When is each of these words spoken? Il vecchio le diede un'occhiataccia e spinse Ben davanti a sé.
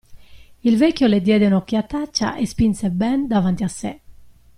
Il 0.63 0.77
vecchio 0.77 1.05
le 1.07 1.21
diede 1.21 1.45
un'occhiataccia 1.45 2.35
e 2.35 2.47
spinse 2.47 2.89
Ben 2.89 3.27
davanti 3.27 3.63
a 3.63 3.67
sé. 3.67 4.01